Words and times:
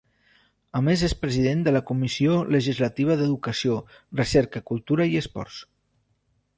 A 0.79 0.79
més 0.87 1.03
és 1.07 1.13
President 1.25 1.61
de 1.67 1.73
la 1.75 1.83
Comissió 1.91 2.39
Legislativa 2.57 3.19
d’Educació, 3.23 3.79
Recerca, 4.23 4.67
Cultura 4.75 5.11
i 5.15 5.19
Esports. 5.25 5.65